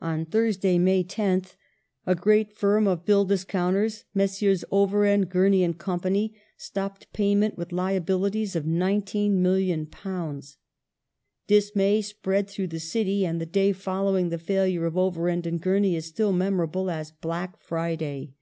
On 0.00 0.24
Thursday, 0.24 0.78
May 0.78 1.04
10th, 1.04 1.54
a 2.06 2.14
great 2.14 2.54
firm 2.56 2.86
of 2.88 3.04
bill 3.04 3.26
discounters, 3.26 4.06
Messrs. 4.14 4.64
Overend, 4.72 5.28
Gurney 5.28 5.70
& 5.72 5.74
Co., 5.74 6.00
stopped 6.56 7.12
payment 7.12 7.58
with 7.58 7.70
liabilities 7.70 8.56
of 8.56 8.64
£19,000,000. 8.64 10.56
Dismay 11.46 12.00
spread 12.00 12.48
through 12.48 12.68
the 12.68 12.80
City, 12.80 13.26
and 13.26 13.38
the 13.38 13.44
day 13.44 13.72
following 13.72 14.30
the 14.30 14.38
failure 14.38 14.86
of 14.86 14.96
Overend 14.96 15.44
& 15.60 15.60
Gurney 15.60 15.94
is 15.96 16.06
still 16.06 16.32
memorable 16.32 16.90
as" 16.90 17.10
Black 17.20 17.58
Friday 17.60 18.32